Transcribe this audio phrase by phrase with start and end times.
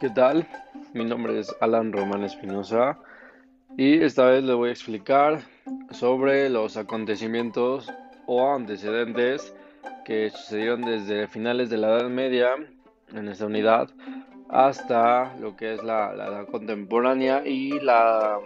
[0.00, 0.46] ¿Qué tal?
[0.94, 2.96] Mi nombre es Alan Román Espinosa
[3.76, 5.40] y esta vez le voy a explicar
[5.90, 7.90] sobre los acontecimientos
[8.26, 9.52] o antecedentes
[10.04, 12.50] que sucedieron desde finales de la Edad Media
[13.12, 13.90] en esta unidad
[14.48, 18.38] hasta lo que es la, edad contemporánea y la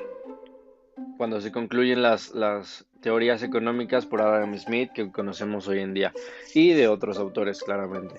[1.19, 6.15] cuando se concluyen las, las teorías económicas por Adam Smith que conocemos hoy en día
[6.55, 8.15] y de otros autores claramente.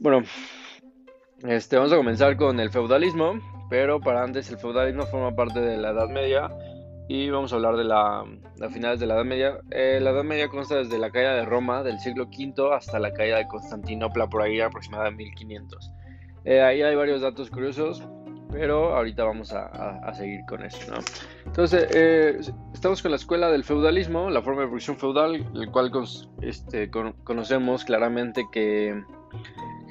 [0.00, 0.24] Bueno,
[1.44, 3.34] este, vamos a comenzar con el feudalismo,
[3.68, 6.50] pero para antes el feudalismo forma parte de la Edad Media
[7.08, 8.24] y vamos a hablar de la,
[8.70, 9.58] finales de la Edad Media.
[9.70, 13.12] Eh, la Edad Media consta desde la caída de Roma del siglo V hasta la
[13.12, 15.92] caída de Constantinopla por ahí aproximadamente 1500.
[16.44, 18.02] Eh, ahí hay varios datos curiosos,
[18.50, 20.92] pero ahorita vamos a, seguir con eso.
[20.92, 20.98] ¿no?
[21.44, 22.40] Entonces, eh,
[22.72, 25.90] estamos con la escuela del feudalismo, la forma de producción feudal, el cual
[26.40, 29.02] este, conocemos claramente que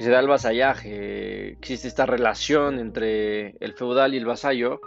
[0.01, 4.79] se da el vasallaje, existe esta relación entre el feudal y el vasallo,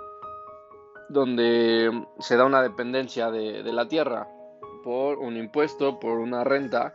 [1.08, 4.26] donde se da una dependencia de, la tierra
[4.82, 6.94] por un impuesto, por una renta,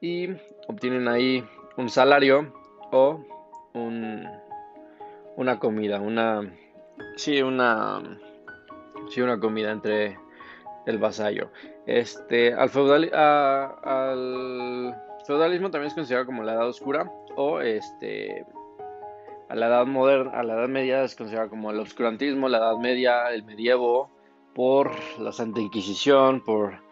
[0.00, 0.28] y
[0.68, 1.44] obtienen ahí
[1.76, 2.52] un salario
[2.92, 3.24] o
[5.36, 6.42] una comida, una
[7.16, 8.02] sí, una
[9.08, 10.18] sí, una comida entre
[10.86, 11.50] el vasallo.
[11.86, 14.94] Este, al feudal, al
[15.26, 18.44] feudalismo también es considerado como la edad oscura o este
[19.48, 22.76] a la edad moderna, a la edad media es considerado como el obscurantismo, la edad
[22.76, 24.10] media, el medievo,
[24.54, 26.82] por la Santa Inquisición, por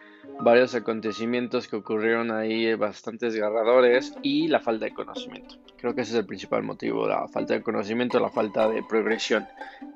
[0.40, 5.56] varios acontecimientos que ocurrieron ahí bastante desgarradores y la falta de conocimiento.
[5.78, 9.46] Creo que ese es el principal motivo, la falta de conocimiento, la falta de progresión,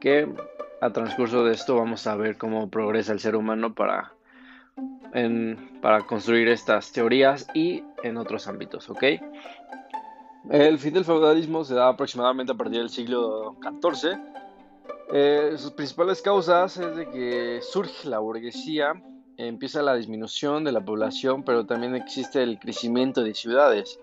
[0.00, 0.28] que
[0.80, 4.12] a transcurso de esto vamos a ver cómo progresa el ser humano para,
[5.80, 9.05] para construir estas teorías y en otros ámbitos, ¿ok?
[10.50, 14.16] El fin del feudalismo se da aproximadamente a partir del siglo XIV.
[15.12, 18.92] Eh, sus principales causas es de que surge la burguesía,
[19.36, 23.98] empieza la disminución de la población, pero también existe el crecimiento de ciudades.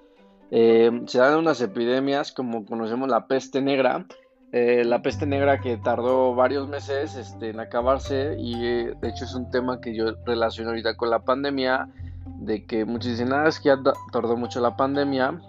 [0.51, 4.05] Eh, se dan unas epidemias como conocemos la peste negra,
[4.51, 9.33] eh, la peste negra que tardó varios meses este, en acabarse y de hecho es
[9.33, 11.89] un tema que yo relaciono ahorita con la pandemia,
[12.39, 13.73] de que muchos dicen, ah, es que
[14.11, 15.41] tardó mucho la pandemia,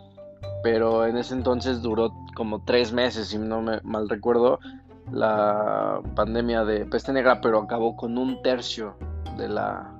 [0.64, 4.60] pero en ese entonces duró como tres meses, si no me mal recuerdo,
[5.12, 8.96] la pandemia de peste negra, pero acabó con un tercio
[9.36, 9.92] de la,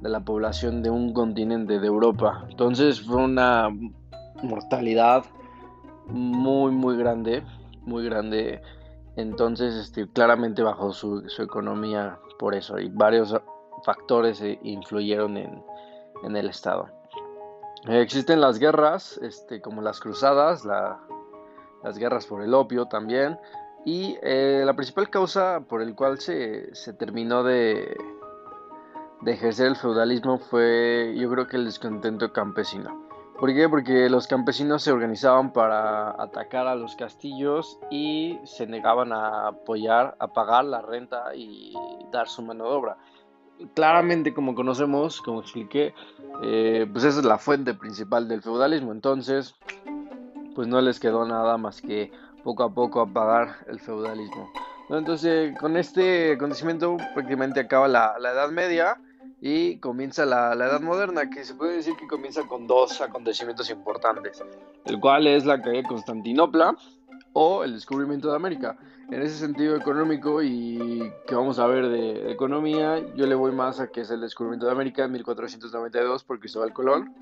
[0.00, 2.46] de la población de un continente de Europa.
[2.48, 3.68] Entonces fue una
[4.42, 5.26] mortalidad
[6.06, 7.42] muy, muy grande,
[7.82, 8.62] muy grande.
[9.16, 13.36] Entonces, este, claramente bajó su, su economía por eso y varios
[13.84, 15.62] factores influyeron en,
[16.22, 16.88] en el Estado.
[17.86, 23.38] Existen las guerras, este, como las cruzadas, las guerras por el opio también.
[23.84, 27.94] Y eh, la principal causa por el cual se, terminó de,
[29.20, 33.04] de, ejercer el feudalismo fue, yo creo que el descontento campesino.
[33.38, 33.68] ¿Por qué?
[33.68, 40.16] Porque los campesinos se organizaban para atacar a los castillos y se negaban a apoyar,
[40.20, 41.74] a pagar la renta y
[42.10, 42.96] dar su mano de obra
[43.74, 45.94] claramente como conocemos, como expliqué,
[46.42, 48.92] eh, pues esa es la fuente principal del feudalismo.
[48.92, 49.54] Entonces,
[50.54, 52.10] pues no les quedó nada más que
[52.42, 54.50] poco a poco apagar el feudalismo.
[54.90, 59.00] Entonces, con este acontecimiento prácticamente acaba la, Edad Media
[59.40, 63.70] y comienza la, la, Edad Moderna, que se puede decir que comienza con dos acontecimientos
[63.70, 64.42] importantes,
[64.84, 66.76] el cual es la caída de Constantinopla
[67.34, 68.78] o el descubrimiento de América.
[69.10, 73.78] En ese sentido económico y que vamos a ver de, economía, yo le voy más
[73.78, 77.14] a que es el descubrimiento de América en 1492 por Cristóbal Colón.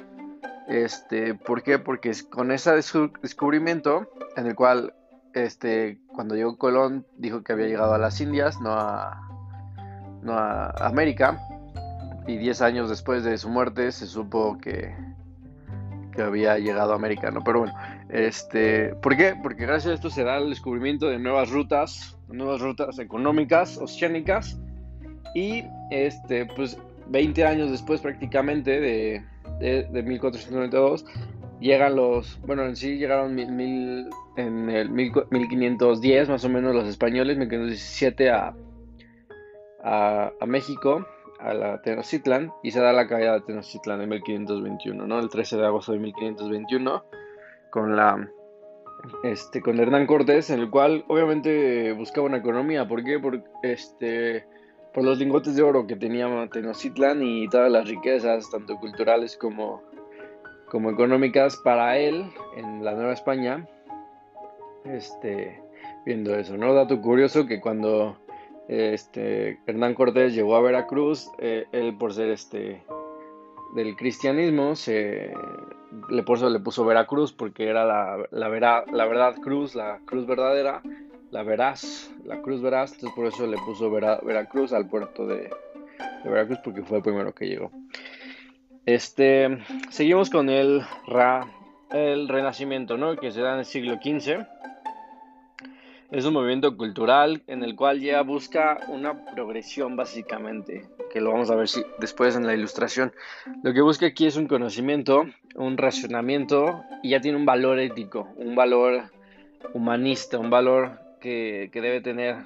[0.68, 1.80] Este, ¿Por qué?
[1.80, 4.94] Porque con ese descubrimiento, en el cual
[5.34, 9.28] este, cuando llegó Colón dijo que había llegado a las Indias, no a,
[10.22, 11.40] no a América,
[12.26, 14.94] y 10 años después de su muerte se supo que,
[16.14, 17.42] que había llegado a América, ¿no?
[17.42, 17.74] Pero bueno,
[18.08, 19.34] este, ¿por qué?
[19.42, 24.58] Porque gracias a esto se da el descubrimiento de nuevas rutas, nuevas rutas económicas, oceánicas,
[25.34, 26.78] y este, pues
[27.08, 29.24] 20 años después prácticamente de,
[29.60, 31.04] de, 1492,
[31.60, 37.38] llegan los, bueno, en sí llegaron mil, en el 1510 más o menos los españoles,
[37.38, 38.54] 1517 a,
[39.84, 41.06] a, a México,
[41.42, 45.18] a la Tenochtitlan y se da la caída de Tenochtitlan en 1521, ¿no?
[45.18, 47.04] El 13 de agosto de 1521
[47.70, 48.28] con la
[49.24, 53.18] este con Hernán Cortés, en el cual obviamente buscaba una economía, ¿por qué?
[53.18, 54.46] Por este
[54.94, 59.82] por los lingotes de oro que tenía Tenochtitlan y todas las riquezas tanto culturales como
[60.70, 62.24] como económicas para él
[62.56, 63.66] en la Nueva España
[64.84, 65.62] este,
[66.04, 66.74] viendo eso, ¿no?
[66.74, 68.18] Dato curioso que cuando
[68.72, 72.82] este, Hernán Cortés llegó a Veracruz, eh, él por ser este
[73.74, 75.32] del cristianismo, se,
[76.08, 80.26] le, por eso le puso Veracruz, porque era la, la, la verdad cruz, la cruz
[80.26, 80.82] verdadera,
[81.30, 85.50] la veraz, la cruz veraz, entonces por eso le puso Veracruz al puerto de,
[86.24, 87.70] de, Veracruz, porque fue el primero que llegó.
[88.84, 89.58] Este,
[89.90, 91.46] seguimos con el, ra,
[91.90, 93.16] el renacimiento, ¿no?
[93.16, 94.46] que se da en el siglo XV
[96.12, 101.50] es un movimiento cultural en el cual ya busca una progresión básicamente, que lo vamos
[101.50, 103.12] a ver si, después en la ilustración.
[103.62, 105.24] Lo que busca aquí es un conocimiento,
[105.56, 109.10] un racionamiento y ya tiene un valor ético, un valor
[109.72, 112.36] humanista, un valor que, que debe tener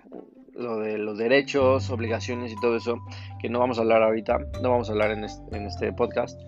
[0.55, 3.01] lo de los derechos, obligaciones y todo eso,
[3.41, 6.41] que no vamos a hablar ahorita, no vamos a hablar en en este podcast,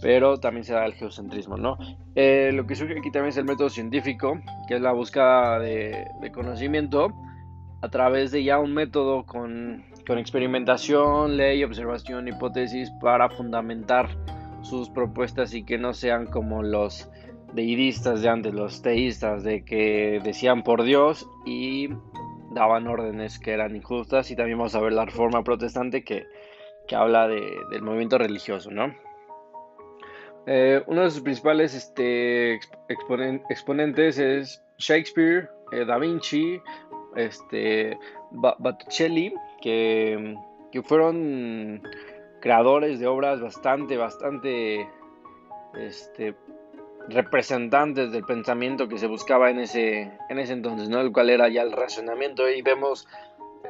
[0.00, 1.76] pero también se da el geocentrismo, ¿no?
[2.14, 6.08] Eh, lo que surge aquí también es el método científico, que es la búsqueda de,
[6.32, 7.12] conocimiento
[7.82, 14.08] a través de ya un método con, con, experimentación, ley, observación, hipótesis para fundamentar
[14.62, 17.10] sus propuestas y que no sean como los
[17.54, 21.88] deidistas de antes, los teístas, de que decían por Dios y
[22.52, 26.26] daban órdenes que eran injustas y también vamos a ver la reforma protestante que,
[26.86, 28.92] que habla de, del movimiento religioso, ¿no?
[30.52, 32.58] Eh, uno de sus principales este,
[32.88, 36.60] exponentes es Shakespeare, eh, Da Vinci,
[37.14, 37.96] este,
[38.32, 39.32] Botticelli,
[39.62, 40.34] que,
[40.72, 41.80] que, fueron
[42.40, 44.88] creadores de obras bastante, bastante
[45.78, 46.34] este,
[47.08, 51.00] representantes del pensamiento que se buscaba en ese, en ese entonces, ¿no?
[51.00, 52.50] el cual era ya el razonamiento.
[52.50, 53.06] Y vemos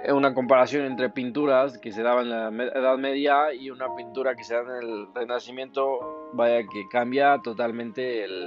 [0.09, 4.45] una comparación entre pinturas que se daban en la Edad Media y una pintura que
[4.45, 8.47] se da en el Renacimiento, vaya que cambia totalmente el,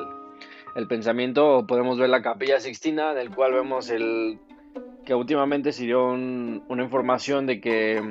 [0.75, 1.65] el pensamiento.
[1.67, 4.39] Podemos ver la Capilla Sixtina, en el cual vemos el
[5.05, 8.01] que últimamente se dio una información de que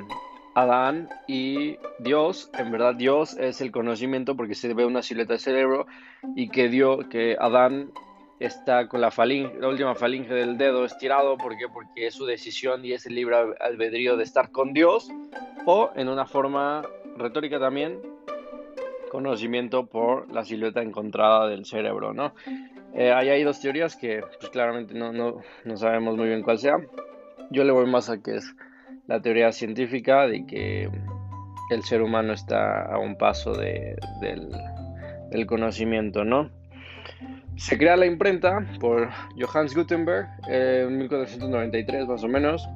[0.53, 5.39] Adán y Dios, en verdad Dios es el conocimiento porque se ve una silueta del
[5.39, 5.87] cerebro
[6.35, 7.91] y que Dios, que Adán
[8.39, 11.37] está con la, falinge, la última falinge del dedo estirado.
[11.37, 11.67] ¿Por qué?
[11.71, 15.09] Porque es su decisión y es el libre albedrío de estar con Dios.
[15.65, 16.81] O en una forma
[17.17, 17.99] retórica también,
[19.11, 22.33] conocimiento por la silueta encontrada del cerebro, ¿no?
[22.95, 26.59] Eh, ahí hay dos teorías que pues, claramente no, no, no, sabemos muy bien cuál
[26.59, 26.77] sea.
[27.49, 28.55] Yo le voy más a que es
[29.07, 30.89] la teoría científica de que
[31.69, 34.49] el ser humano está a un paso de, del,
[35.31, 36.51] del conocimiento, ¿no?
[37.55, 39.09] Se crea la imprenta por
[39.39, 42.67] Johannes Gutenberg en 1493 más o menos.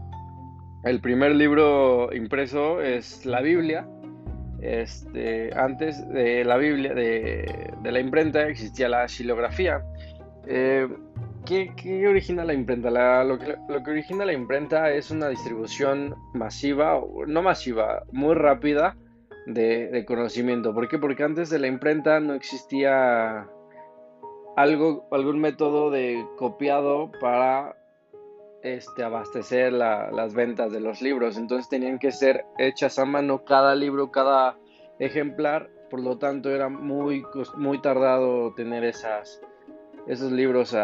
[0.84, 3.88] El primer libro impreso es la Biblia.
[4.62, 9.84] Este, antes de la Biblia, de, la imprenta, existía la xilografía.
[10.46, 10.88] Eh,
[11.46, 12.90] ¿qué, origina la imprenta?
[13.24, 13.58] lo, que,
[13.90, 18.96] origina la imprenta es una distribución masiva, no masiva, muy rápida
[19.48, 20.74] de, de conocimiento.
[20.74, 21.00] ¿Por qué?
[21.00, 23.48] Porque antes de la imprenta no existía
[24.58, 27.78] algo, algún método de copiado para
[28.64, 31.38] este, abastecer las ventas de los libros.
[31.38, 34.58] Entonces tenían que ser hechas a mano cada libro, cada
[34.98, 35.70] ejemplar.
[35.92, 37.24] Por lo tanto era muy,
[37.56, 39.40] muy tardado tener esas,
[40.08, 40.76] esos libros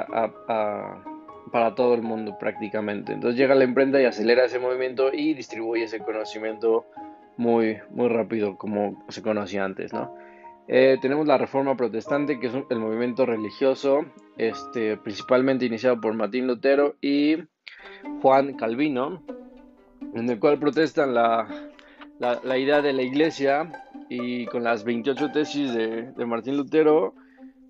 [1.52, 3.14] para todo el mundo prácticamente.
[3.14, 6.86] Entonces llega la imprenta y acelera ese movimiento y distribuye ese conocimiento
[7.38, 10.16] muy, muy rápido como se conocía antes, ¿no?
[10.68, 14.06] Eh, tenemos la Reforma Protestante, que es el movimiento religioso,
[14.38, 17.38] este, principalmente iniciado por Martín Lutero y
[18.22, 19.24] Juan Calvino,
[20.14, 21.48] en el cual protestan la,
[22.20, 23.72] la, idea de la iglesia
[24.10, 27.14] y con las 28 tesis de, Martín Lutero,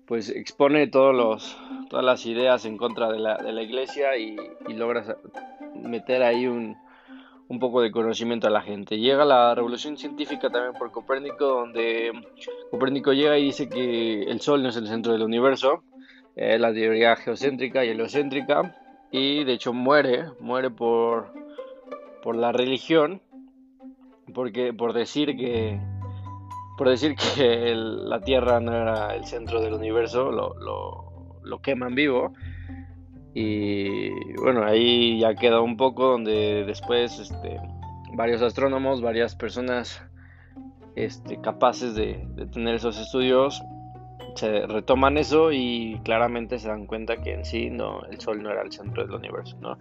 [0.06, 1.58] pues expone todos los,
[1.90, 4.36] todas las ideas en contra de la, de la iglesia y,
[4.68, 5.16] y logra
[5.74, 6.76] meter ahí un,
[7.48, 8.98] un poco de conocimiento a la gente.
[8.98, 12.12] Llega la revolución científica también por Copérnico, donde
[12.70, 15.84] Copérnico llega y dice que el Sol no es el centro del universo,
[16.36, 18.74] eh, la teoría geocéntrica y heliocéntrica,
[19.10, 21.32] y de hecho muere, muere por,
[22.22, 23.20] por la religión,
[24.32, 25.78] porque por decir que
[26.76, 31.94] por decir que la Tierra no era el centro del universo, lo, lo, lo queman
[31.94, 32.32] vivo
[33.34, 37.60] y bueno, ahí ya queda un poco donde después este,
[38.12, 40.00] varios astrónomos, varias personas
[40.94, 43.60] este, capaces de, tener esos estudios
[44.36, 48.50] se retoman eso y claramente se dan cuenta que en sí no, el Sol no
[48.50, 49.56] era el centro del universo.
[49.60, 49.78] ¿no?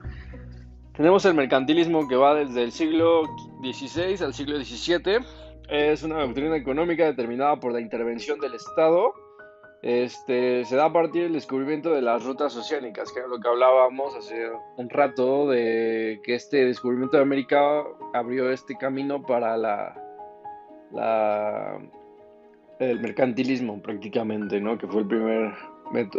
[0.95, 3.24] Tenemos el mercantilismo que va desde el siglo
[3.62, 5.25] XVI al siglo XVII.
[5.69, 9.13] Es una doctrina económica determinada por la intervención del Estado
[9.83, 13.49] este, se da a partir del descubrimiento de las rutas oceánicas, que era lo que
[13.49, 20.01] hablábamos hace un rato, de que este descubrimiento de América abrió este camino para la,
[20.93, 21.81] la
[22.79, 24.77] el mercantilismo prácticamente, ¿no?
[24.77, 25.53] que fue primer,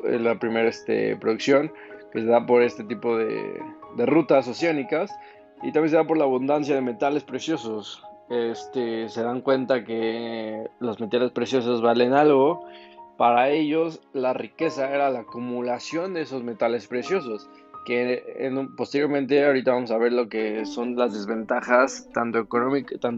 [0.05, 1.73] la primera este, producción
[2.13, 3.59] que se da por este tipo de,
[3.97, 5.11] de rutas oceánicas
[5.63, 8.05] y también se da por la abundancia de metales preciosos.
[8.29, 12.67] Este, se dan cuenta que los metales preciosos valen algo
[13.17, 17.49] para ellos la riqueza era la acumulación de esos metales preciosos,
[17.85, 22.39] que en posteriormente ahorita vamos a ver lo que son las desventajas tanto,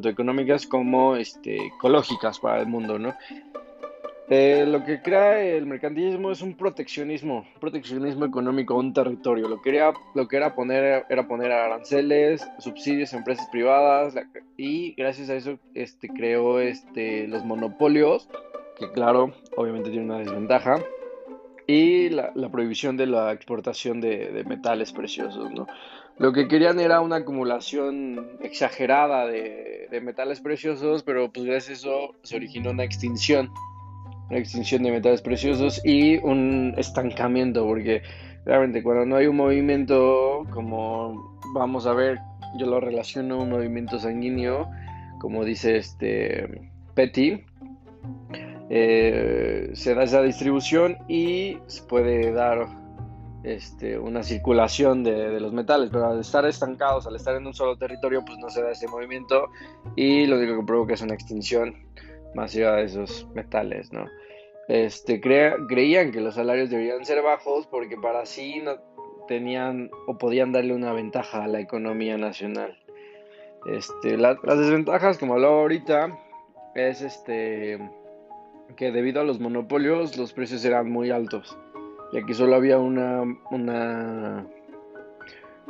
[0.08, 3.14] económicas como este, ecológicas para el mundo, ¿no?
[4.28, 9.48] Eh, lo que crea el mercantilismo es un proteccionismo, proteccionismo económico un territorio.
[9.48, 14.14] Lo que, era, lo que era poner era poner aranceles, subsidios a empresas privadas
[14.56, 18.28] y gracias a eso este, creó este, los monopolios
[18.78, 20.80] que claro, obviamente tiene una desventaja,
[21.66, 25.66] y la, prohibición de la exportación de, metales preciosos, ¿no?
[26.18, 32.14] Lo que querían era una acumulación exagerada de, metales preciosos, pero pues gracias a eso
[32.23, 33.50] se originó una extinción,
[34.28, 38.02] una extinción de metales preciosos y un estancamiento, porque
[38.45, 42.18] realmente cuando no hay un movimiento, como vamos a ver,
[42.59, 44.71] yo lo relaciono a un movimiento sanguíneo,
[45.18, 47.45] como dice este Petty,
[48.68, 52.66] eh, se da esa distribución y se puede dar
[53.44, 57.76] este, una circulación de, los metales, pero al estar estancados, al estar en un solo
[57.78, 59.50] territorio, pues no se da ese movimiento
[59.94, 61.76] y lo único que provoca es una extinción
[62.35, 64.04] masiva de esos metales, ¿no?
[64.68, 68.78] Este, creían que los salarios deberían ser bajos porque para así no
[69.28, 72.76] tenían o podían darle una ventaja a la economía nacional.
[73.66, 76.18] Este, las desventajas, como hablaba ahorita,
[76.75, 77.78] es este
[78.76, 81.56] que debido a los monopolios los precios eran muy altos.
[82.12, 84.46] Y aquí solo había una, una,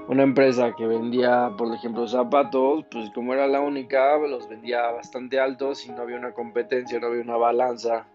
[0.09, 5.41] una empresa que vendía, por ejemplo, zapatos, pues como era la única, los vendía bastante
[5.41, 8.07] altos y no había una competencia, no había una balanza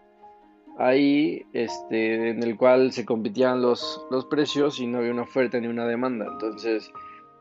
[0.78, 5.60] ahí este, en el cual se competían los, los precios y no había una oferta
[5.60, 6.26] ni una demanda.
[6.30, 6.90] Entonces,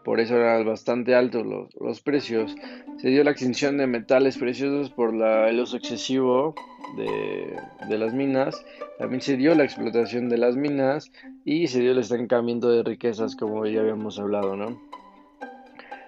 [0.03, 2.55] por eso eran bastante altos los, los, precios.
[2.97, 6.55] Se dio la extinción de metales preciosos por la, el uso excesivo
[6.97, 7.55] de,
[7.87, 8.63] de, las minas.
[8.97, 11.11] También se dio la explotación de las minas
[11.45, 14.79] y se dio el estancamiento de riquezas, como ya habíamos hablado, ¿no?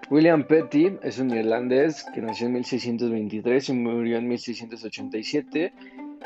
[0.10, 5.74] William Petty es un irlandés que nació en 1623 y murió en 1687.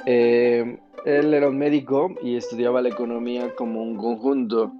[0.05, 4.73] Eh, él era un médico y estudiaba la economía como un conjunto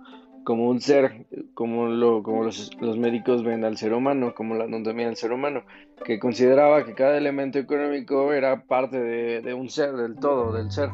[0.47, 5.07] como un ser, como, lo, como los, médicos ven al ser humano, como la anatomía
[5.07, 5.63] del ser humano,
[6.05, 10.89] que consideraba que cada elemento económico era parte de, un ser, del todo, del ser.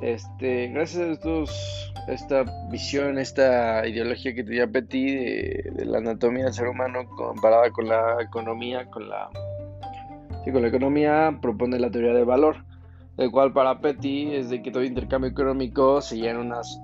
[0.00, 6.46] Este, gracias a estos, esta visión, esta ideología que tenía Petit de, de, la anatomía
[6.46, 9.30] del ser humano comparada con la economía, con la,
[10.44, 12.67] sí, con la economía, propone la teoría del valor
[13.18, 16.80] el cual para Petty es de que todo intercambio económico se llena unas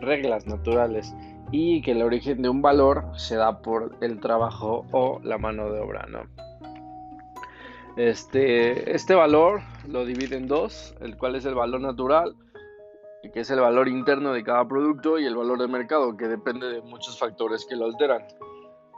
[0.00, 1.14] reglas naturales
[1.50, 5.72] y que el origen de un valor se da por el trabajo o la mano
[5.72, 6.24] de obra, ¿no?
[7.96, 12.36] Este, este valor lo divide en dos, el cual es el valor natural,
[13.32, 16.68] que es el valor interno de cada producto, y el valor de mercado, que depende
[16.68, 18.22] de muchos factores que lo alteran.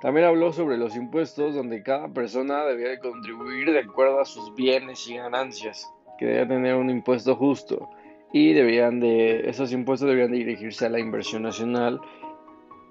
[0.00, 5.08] También habló sobre los impuestos, donde cada persona debía contribuir de acuerdo a sus bienes
[5.08, 7.88] y ganancias que debía tener un impuesto justo
[8.32, 12.00] y deberían de, esos impuestos deberían dirigirse a la inversión nacional,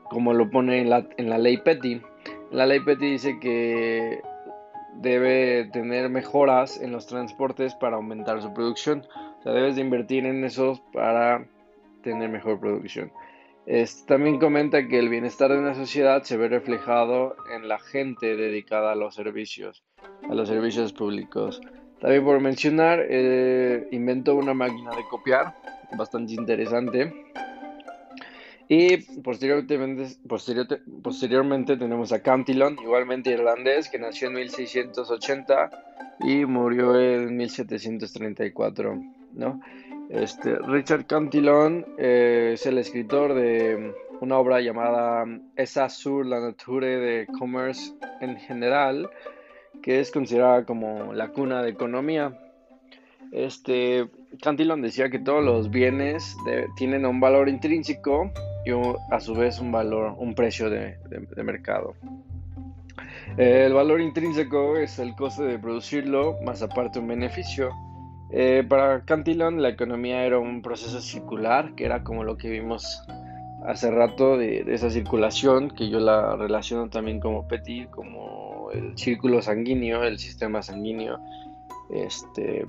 [0.10, 2.02] como lo pone en la, en la ley Petty.
[2.50, 4.22] La ley Petty dice que
[4.96, 9.06] debe tener mejoras en los transportes para aumentar su producción.
[9.40, 11.46] O sea, debes de invertir en esos para
[12.04, 13.12] tener mejor producción.
[14.08, 18.94] también comenta que el bienestar de una sociedad se ve reflejado en la gente dedicada
[18.94, 19.84] a los servicios,
[20.30, 21.60] a los servicios públicos.
[22.04, 25.56] También por mencionar, eh, inventó una máquina de copiar,
[25.98, 27.14] bastante interesante.
[28.68, 30.18] Y posteriormente,
[31.02, 35.70] posteriormente tenemos a Cantillon, igualmente irlandés, que nació en 1680
[36.20, 39.02] y murió en 1734.
[39.36, 39.62] ¿no?
[40.10, 45.24] Este, Richard Cantillon eh, es el escritor de una obra llamada
[45.56, 49.10] Essa sur la nature de commerce en general,
[49.84, 52.40] que es considerada como la cuna de economía.
[53.32, 54.08] Este,
[54.42, 56.36] Cantillon decía que todos los bienes
[56.78, 58.32] tienen un valor intrínseco
[58.66, 58.72] y
[59.12, 60.98] a su vez un valor, un precio de,
[61.44, 61.96] mercado.
[63.38, 67.72] El valor intrínseco es el coste de producirlo, más aparte un beneficio.
[68.32, 73.04] Eh, para Cantillon la economía era un proceso circular, que era como lo que vimos
[73.66, 79.42] hace rato de, esa circulación, que yo la relaciono también como Petit, como el círculo
[79.42, 81.20] sanguíneo, el sistema sanguíneo,
[81.92, 82.66] este,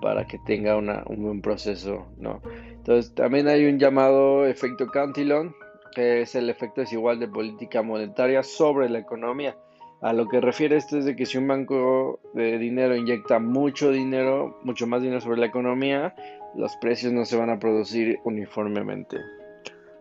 [0.00, 2.40] para que tenga un buen proceso, ¿no?
[2.70, 5.54] Entonces también hay un llamado efecto Cantillon,
[5.94, 9.56] que es el efecto desigual de política monetaria sobre la economía.
[10.02, 13.90] A lo que refiere esto es de que si un banco de dinero inyecta mucho
[13.90, 16.14] dinero, mucho más dinero sobre la economía,
[16.54, 19.16] los precios no se van a producir uniformemente.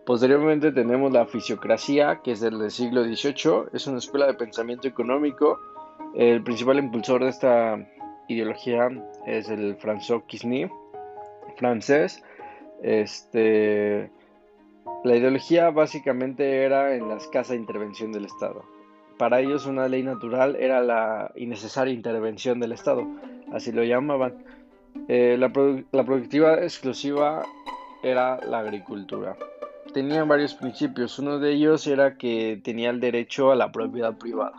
[0.06, 5.60] Posteriormente tenemos la fisiocracia, que es del siglo XVIII, es una escuela de pensamiento económico.
[6.14, 7.88] El principal impulsor de esta
[8.28, 8.88] ideología
[9.26, 10.70] es el François Quisny,
[11.58, 12.24] francés.
[12.84, 14.12] Este,
[15.04, 18.64] la ideología básicamente era en la escasa intervención del Estado.
[19.18, 23.08] Para ellos una ley natural era la innecesaria intervención del Estado,
[23.52, 24.46] así lo llamaban.
[25.08, 27.42] Eh, la productiva exclusiva
[28.04, 29.36] era la agricultura.
[29.96, 31.18] Tenían varios principios.
[31.18, 34.58] Uno de ellos era que tenía el derecho a la propiedad privada.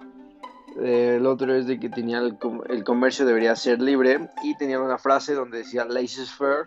[0.83, 4.99] Eh, el otro es de que tenía el, comercio debería ser libre y tenían una
[4.99, 6.67] frase donde decía laissez-faire,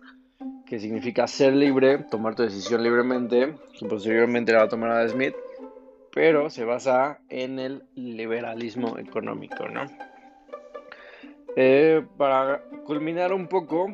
[0.66, 5.10] que significa ser libre, tomar tu decisión libremente, que posteriormente la va a tomar Adam
[5.10, 5.36] Smith
[6.12, 9.86] pero se basa en el liberalismo económico, ¿no?
[11.56, 13.88] Eh, para culminar un poco,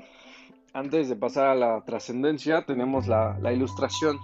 [0.74, 4.18] antes de pasar a la trascendencia, tenemos la, ilustración.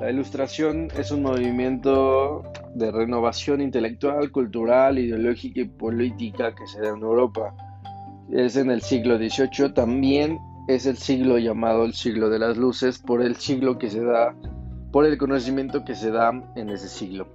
[0.00, 2.42] La ilustración es un movimiento
[2.74, 7.54] de renovación intelectual, cultural, ideológica y política que se da en Europa.
[8.32, 10.38] Es en el siglo XVIII, también
[10.68, 14.34] es el siglo llamado el siglo de las luces por el siglo que se da
[14.90, 17.28] por el conocimiento que se da en ese siglo.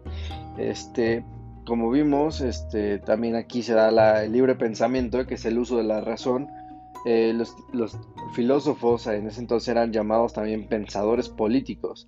[0.57, 1.23] Este,
[1.67, 5.83] como vimos, este, también aquí se da el libre pensamiento, que es el uso de
[5.83, 6.47] la razón.
[7.05, 7.55] Eh, los,
[8.33, 12.07] filósofos en ese entonces eran llamados también pensadores políticos.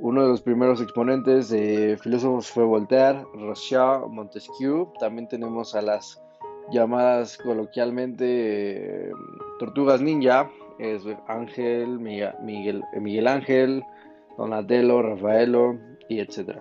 [0.00, 4.92] Uno de los primeros exponentes de filósofos fue Voltaire, Rousseau, Montesquieu.
[5.00, 6.22] También tenemos a las
[6.70, 9.12] llamadas coloquialmente eh,
[9.58, 13.84] tortugas ninja, es Ángel, Miguel, Miguel Ángel,
[14.36, 15.76] Donatello, Rafaelo
[16.08, 16.60] y etc.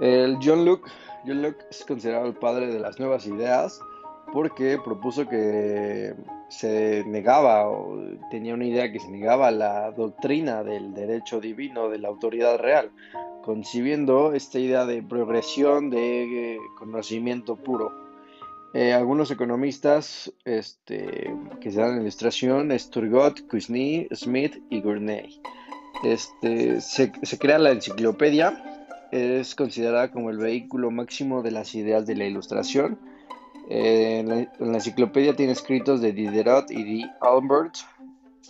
[0.00, 0.90] El John Locke,
[1.24, 3.80] John Locke es considerado el padre de las nuevas ideas
[4.32, 6.14] porque propuso que
[6.48, 7.98] se negaba o
[8.30, 12.90] tenía una idea que se negaba la doctrina del derecho divino, de la autoridad real,
[13.42, 18.10] concibiendo esta idea de progresión de conocimiento puro.
[18.72, 25.40] Eh, algunos economistas este, que se dan en ilustración es Turgot, Cuisny, Smith y Gurney.
[26.04, 28.62] Este, se, crea la enciclopedia,
[29.10, 32.98] es considerada como el vehículo máximo de las ideas de la ilustración.
[33.72, 37.76] Eh, en, la, enciclopedia tiene escritos de Diderot y de Albert,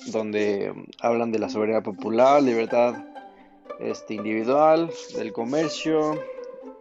[0.06, 3.04] donde um, hablan de la soberanía popular, libertad
[3.80, 6.18] este, individual, del comercio,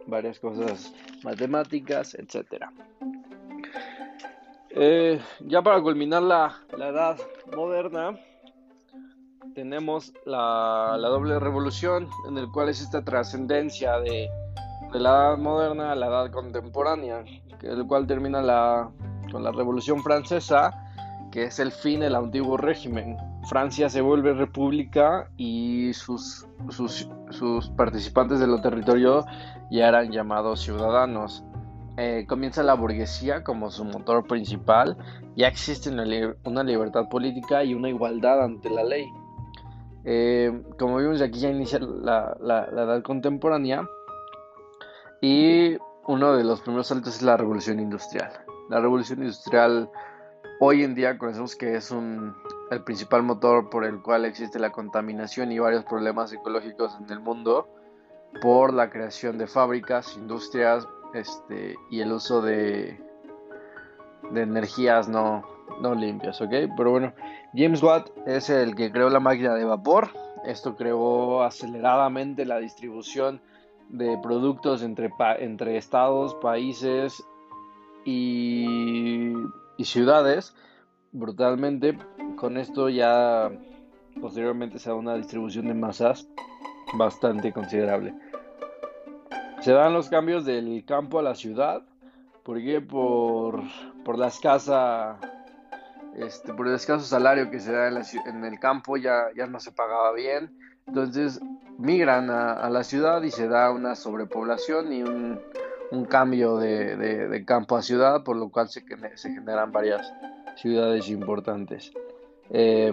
[0.06, 0.90] varias cosas
[1.22, 2.64] matemáticas, etc.
[4.70, 7.18] Eh, ya para culminar la, la edad
[7.54, 8.18] moderna,
[9.54, 14.30] tenemos la, doble revolución, en el cual es esta trascendencia de,
[14.98, 17.24] la edad moderna a la edad contemporánea,
[17.62, 18.90] el cual termina la,
[19.30, 20.72] con la revolución francesa,
[21.30, 23.16] que es el fin del antiguo régimen.
[23.48, 29.24] Francia se vuelve república y sus, sus, sus participantes de los territorios
[29.70, 31.44] ya eran llamados ciudadanos.
[31.96, 34.96] Eh, comienza la burguesía como su motor principal,
[35.36, 39.06] ya existe una libertad política y una igualdad ante la ley.
[40.04, 42.36] Eh, como vimos, aquí ya inicia la,
[42.72, 43.86] edad contemporánea
[45.20, 48.32] y uno de los primeros saltos es la revolución industrial.
[48.68, 49.90] La revolución industrial
[50.60, 52.34] hoy en día conocemos que es un,
[52.70, 57.20] el principal motor por el cual existe la contaminación y varios problemas ecológicos en el
[57.20, 57.68] mundo
[58.40, 63.00] por la creación de fábricas, industrias este, y el uso de,
[64.30, 65.44] de energías no,
[65.80, 66.52] no limpias, ¿ok?
[66.76, 67.12] Pero bueno,
[67.54, 70.10] James Watt es el que creó la máquina de vapor.
[70.44, 73.42] Esto creó aceleradamente la distribución
[73.90, 77.24] de productos entre, entre estados, países
[78.04, 79.34] y,
[79.82, 80.54] ciudades
[81.12, 81.98] brutalmente.
[82.36, 83.50] Con esto ya
[84.20, 86.28] posteriormente se da una distribución de masas
[86.94, 88.14] bastante considerable.
[89.60, 91.82] Se dan los cambios del campo a la ciudad.
[92.44, 92.80] ¿Por qué?
[92.80, 93.62] Por,
[94.04, 95.18] por la escasa
[96.16, 99.72] este, por el escaso salario que se da en, el campo ya, ya no se
[99.72, 100.56] pagaba bien,
[100.90, 101.40] entonces
[101.78, 105.40] migran a, la ciudad y se da una sobrepoblación y un,
[106.08, 110.12] cambio de, campo a ciudad, por lo cual se, generan varias,
[110.56, 111.92] ciudades importantes.
[112.50, 112.92] Eh,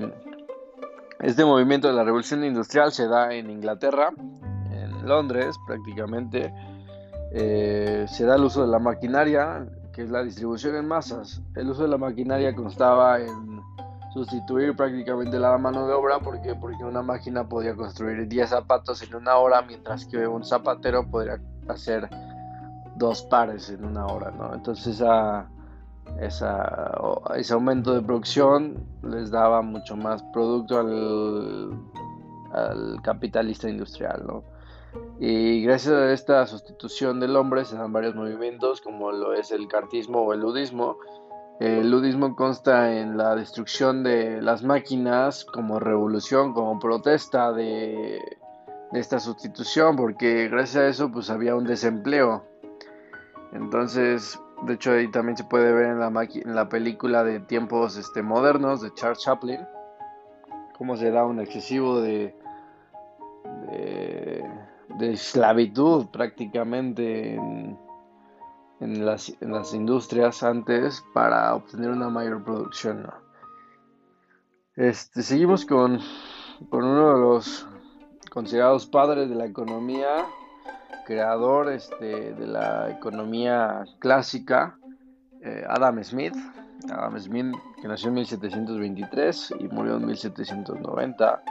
[1.19, 4.11] este movimiento de la revolución industrial se da en Inglaterra,
[4.71, 6.53] en Londres prácticamente.
[7.31, 11.41] Eh, se da el uso de la maquinaria, que es la distribución en masas.
[11.55, 13.56] El uso de la maquinaria constaba en
[14.17, 19.13] sustituir prácticamente la mano de obra porque porque una máquina podía construir 10 zapatos en
[19.15, 22.09] una hora mientras que un zapatero podría hacer
[22.95, 24.55] dos pares en una hora ¿no?
[24.55, 25.47] entonces esa,
[26.19, 31.79] ese aumento de producción les daba mucho más producto al,
[32.53, 34.43] al capitalista industrial ¿no?
[35.19, 39.67] y gracias a esta sustitución del hombre se dan varios movimientos como lo es el
[39.67, 40.97] cartismo o el ludismo
[41.59, 48.19] el ludismo consta en la destrucción de las máquinas como revolución, como protesta de,
[48.93, 52.45] esta sustitución, porque gracias a eso pues había un desempleo.
[53.53, 57.97] Entonces, de hecho ahí también se puede ver en la, en la película de tiempos
[57.97, 59.61] este, modernos de Charles Chaplin,
[60.77, 62.35] cómo se da un excesivo de,
[64.99, 67.77] de, esclavitud prácticamente en
[68.79, 73.09] en las, industrias antes para obtener una mayor producción.
[74.75, 75.99] Este, seguimos con,
[76.69, 77.67] con uno de los
[78.29, 80.25] considerados padres de la economía,
[81.05, 84.77] creador este, de la economía clásica,
[85.41, 86.35] eh, Adam Smith.
[86.91, 91.41] Adam Smith, que nació en 1723 y murió en 1790,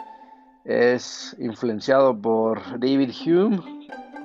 [0.65, 3.61] es influenciado por David Hume,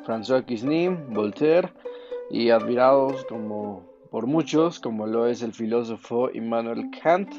[0.06, 1.74] François Kisny, Voltaire
[2.32, 7.30] y admirados como por muchos, como lo es el filósofo Immanuel Kant,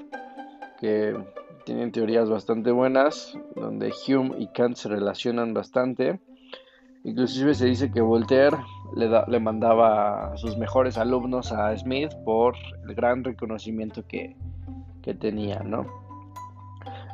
[0.81, 1.16] que
[1.64, 6.20] tienen teorías bastante buenas, donde Hume y Kant se relacionan bastante.
[7.05, 8.57] Inclusive se dice que Voltaire
[8.94, 12.55] le, le mandaba sus mejores alumnos a Smith por
[12.87, 14.37] el gran reconocimiento que,
[15.02, 15.87] que tenía, ¿no?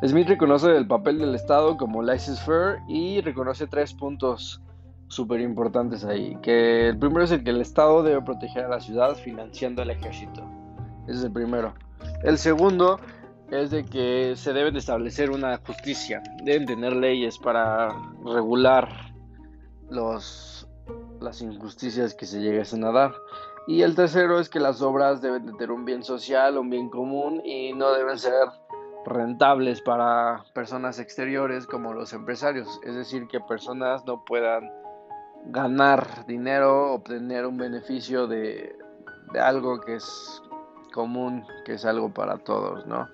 [0.05, 4.63] Smith reconoce el papel del Estado como laissez-faire y reconoce tres puntos
[5.09, 6.37] súper importantes ahí.
[6.43, 9.91] Que el primero es el que el Estado debe proteger a la ciudad financiando el
[9.91, 10.43] ejército.
[11.07, 11.75] Ese es el primero.
[12.23, 13.01] El segundo
[13.51, 16.23] es de que se debe de establecer una justicia.
[16.45, 17.89] Deben tener leyes para
[18.25, 18.89] regular
[19.91, 20.69] los,
[21.21, 23.15] las injusticias que se lleguesen a dar.
[23.67, 26.89] Y el tercero es que las obras deben de tener un bien social, un bien
[26.89, 28.49] común y no deben ser
[29.05, 32.81] rentables para personas exteriores como los empresarios.
[32.83, 34.71] Es decir, que personas no puedan
[35.47, 38.77] ganar dinero, obtener un beneficio de,
[39.41, 40.43] algo que es
[40.93, 43.09] común, que es algo para todos, ¿no?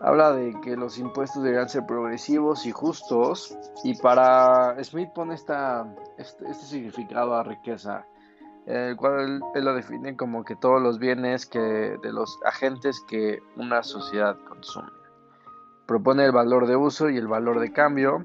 [0.00, 5.92] Habla de que los impuestos deberían ser progresivos y justos y para Smith pone esta,
[6.18, 8.06] este, este significado a riqueza,
[8.66, 13.40] el cual él, lo define como que todos los bienes que, de los agentes que
[13.56, 14.90] una sociedad consume.
[15.86, 18.24] Propone el valor de uso y el valor de cambio,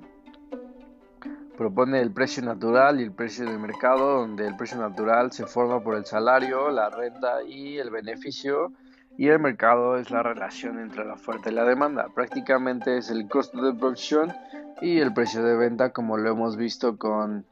[1.63, 5.81] propone el precio natural y el precio de mercado, donde el precio natural se forma
[5.81, 8.73] por el salario, la renta y el beneficio,
[9.17, 12.07] y el mercado es la relación entre la oferta y la demanda.
[12.13, 14.33] Prácticamente es el costo de producción
[14.81, 17.45] y el precio de venta, como lo hemos visto con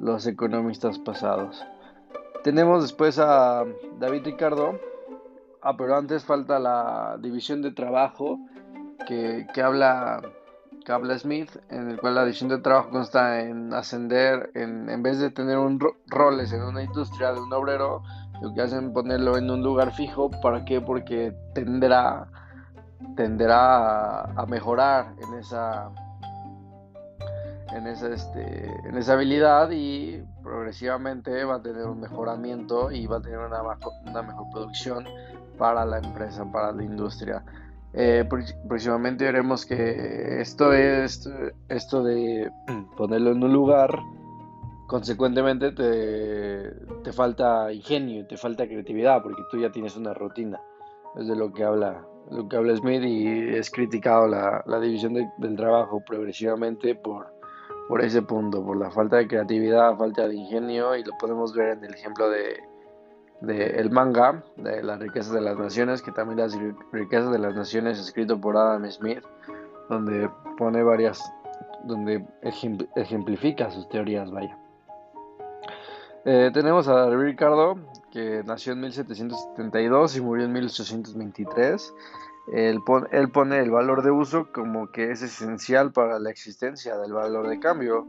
[0.00, 1.64] los economistas pasados.
[2.44, 3.64] Tenemos después a
[3.98, 4.78] David Ricardo.
[5.62, 8.38] Ah, pero antes falta la división de trabajo
[9.08, 10.20] que, que habla
[10.86, 15.18] Cable Smith, en el cual la división de trabajo consta en ascender, en, en vez
[15.18, 18.04] de tener un roles en una industria de un obrero,
[18.40, 20.30] lo que hacen es ponerlo en un lugar fijo.
[20.30, 20.80] ¿Para qué?
[20.80, 22.28] Porque tenderá,
[23.16, 25.90] tenderá a, mejorar en esa,
[27.72, 33.16] en esa, este, en esa habilidad y progresivamente va a tener un mejoramiento y va
[33.16, 33.60] a tener una,
[34.04, 35.04] una mejor producción
[35.58, 37.42] para la empresa, para la industria.
[37.94, 38.28] Eh,
[38.68, 41.28] próximamente veremos que esto es
[41.68, 42.50] esto de
[42.96, 43.98] ponerlo en un lugar
[44.86, 46.70] consecuentemente te,
[47.02, 50.60] te, falta ingenio, te falta creatividad, porque tú ya tienes una rutina.
[51.16, 55.14] Es de lo que habla, lo que habla Smith y es criticado la, la división
[55.14, 57.26] del trabajo progresivamente por,
[57.88, 61.78] por ese punto, por la falta de creatividad, falta de ingenio, y lo podemos ver
[61.78, 62.56] en el ejemplo de,
[63.40, 66.56] del manga, de las riquezas de las naciones, que también las
[66.92, 69.22] riquezas de las naciones escrito por Adam Smith,
[69.88, 71.22] donde pone varias,
[71.84, 72.24] donde
[72.94, 74.58] ejemplifica sus teorías, vaya.
[76.24, 77.78] Eh, tenemos a David Ricardo,
[78.10, 81.94] que nació en 1772 y murió en 1823.
[82.52, 82.80] Él,
[83.12, 87.48] él pone el valor de uso como que es esencial para la existencia del valor
[87.48, 88.06] de cambio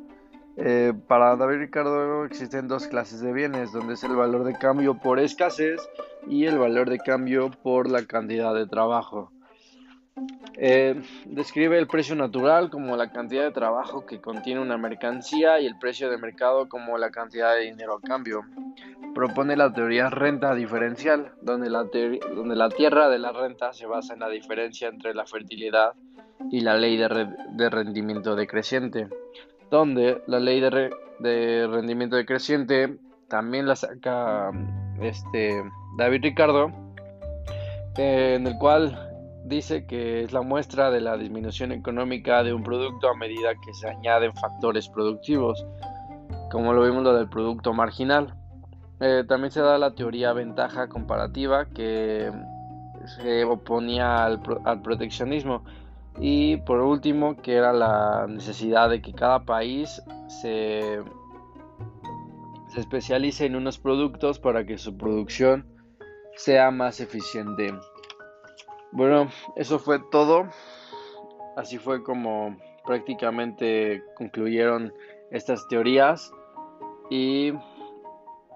[0.58, 4.96] Eh, para David Ricardo existen dos clases de bienes, donde es el valor de cambio
[4.96, 5.88] por escasez
[6.28, 9.32] y el valor de cambio por la cantidad de trabajo.
[10.56, 15.68] Eh, describe el precio natural como la cantidad de trabajo que contiene una mercancía y
[15.68, 18.44] el precio de mercado como la cantidad de dinero a cambio.
[19.14, 24.16] Propone la teoría renta diferencial, donde la, donde la tierra de la renta se basa
[24.16, 25.94] en la diferencia entre la fertilidad
[26.52, 29.10] y la ley de, rendimiento decreciente,
[29.70, 34.52] donde la ley de, rendimiento decreciente también la saca
[35.02, 35.64] este,
[35.98, 36.72] David Ricardo,
[37.98, 39.08] en el cual
[39.46, 43.74] dice que es la muestra de la disminución económica de un producto a medida que
[43.74, 45.66] se añaden factores productivos,
[46.52, 48.34] como lo vimos lo del producto marginal.
[49.00, 52.32] Eh, también se da la teoría ventaja comparativa que
[53.06, 55.64] se oponía al, al, proteccionismo
[56.20, 60.02] y por último que era la necesidad de que cada país
[60.42, 61.04] se,
[62.76, 65.66] especialice en unos productos para que su producción
[66.36, 67.74] sea más eficiente.
[68.92, 70.48] Bueno, eso fue todo.
[71.56, 74.94] Así fue como prácticamente concluyeron
[75.32, 76.32] estas teorías.
[77.10, 77.54] Y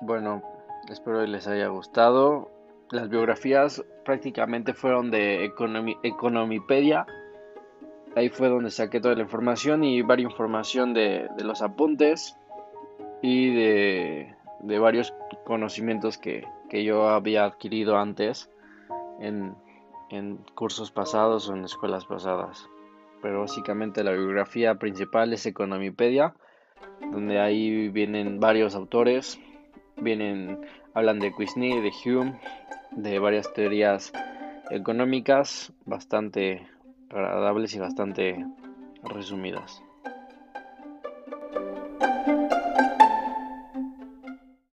[0.02, 0.44] bueno,
[0.90, 2.52] espero que les haya gustado.
[2.92, 7.08] Las biografías prácticamente fueron de Economipedia.
[8.16, 12.38] Ahí fue donde saqué toda la información y varias información de, los apuntes
[13.22, 14.36] y de,
[14.80, 15.14] varios
[15.46, 18.50] conocimientos que, que yo había adquirido antes
[19.20, 19.56] en,
[20.10, 22.68] en cursos pasados o en escuelas pasadas.
[23.22, 26.34] Pero básicamente la biografía principal es Economipedia,
[27.12, 29.40] donde ahí vienen varios autores,
[29.98, 30.60] vienen,
[30.94, 32.40] hablan de Quisney, de Hume,
[32.92, 34.12] de varias teorías
[34.70, 36.68] económicas bastante
[37.12, 38.46] agradables y bastante
[39.04, 39.84] resumidas.